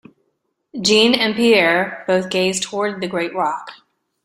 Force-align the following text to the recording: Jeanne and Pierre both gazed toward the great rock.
Jeanne 0.81 1.13
and 1.13 1.35
Pierre 1.35 2.03
both 2.07 2.31
gazed 2.31 2.63
toward 2.63 3.01
the 3.01 3.07
great 3.07 3.35
rock. 3.35 3.69